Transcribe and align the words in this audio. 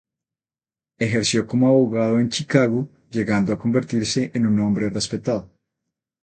Ejerció 0.97 1.45
como 1.45 1.67
abogado 1.67 2.19
en 2.19 2.29
Chicago, 2.29 2.89
llegando 3.11 3.53
a 3.53 3.59
convertirse 3.59 4.31
en 4.33 4.47
un 4.47 4.59
hombre 4.59 4.89
respetado. 4.89 5.51